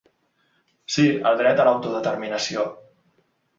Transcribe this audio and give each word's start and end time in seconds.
Sí 0.93 1.05
al 1.33 1.37
dret 1.43 1.63
a 1.65 1.69
l’autodeterminació. 1.69 2.67